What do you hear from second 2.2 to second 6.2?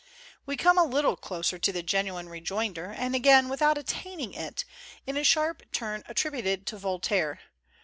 re joinder, and again without attaining it, in a sharp turn